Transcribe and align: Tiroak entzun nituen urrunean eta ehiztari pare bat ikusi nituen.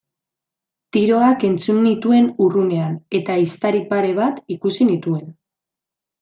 Tiroak 0.95 1.45
entzun 1.49 1.81
nituen 1.87 2.29
urrunean 2.47 2.95
eta 3.21 3.37
ehiztari 3.43 3.83
pare 3.93 4.11
bat 4.23 4.41
ikusi 4.57 4.91
nituen. 4.91 5.31